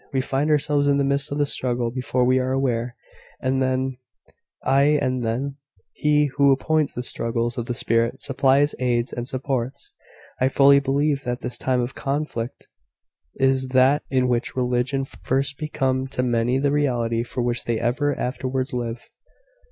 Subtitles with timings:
[0.11, 2.95] We find ourselves in the midst of the struggle before we are aware.
[3.39, 3.97] And then"
[4.63, 5.57] "Ay, and then"
[5.93, 9.93] "He, who appoints the struggles of the spirit, supplies aids and supports.
[10.39, 12.67] I fully believe that this time of conflict
[13.35, 18.17] is that in which religion first becomes to many the reality, for which they ever
[18.17, 19.07] afterwards live.